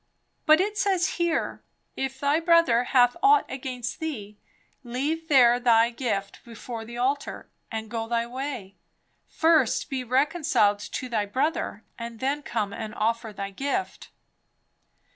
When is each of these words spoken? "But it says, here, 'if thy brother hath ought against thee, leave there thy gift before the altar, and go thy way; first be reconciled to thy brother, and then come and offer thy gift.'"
"But 0.47 0.59
it 0.59 0.79
says, 0.79 1.17
here, 1.21 1.61
'if 1.95 2.19
thy 2.19 2.39
brother 2.39 2.85
hath 2.85 3.15
ought 3.21 3.45
against 3.47 3.99
thee, 3.99 4.39
leave 4.83 5.27
there 5.27 5.59
thy 5.59 5.91
gift 5.91 6.43
before 6.43 6.83
the 6.83 6.97
altar, 6.97 7.51
and 7.71 7.87
go 7.87 8.07
thy 8.07 8.25
way; 8.25 8.77
first 9.27 9.91
be 9.91 10.03
reconciled 10.03 10.79
to 10.79 11.07
thy 11.07 11.27
brother, 11.27 11.83
and 11.99 12.19
then 12.19 12.41
come 12.41 12.73
and 12.73 12.95
offer 12.95 13.31
thy 13.31 13.51
gift.'" 13.51 14.09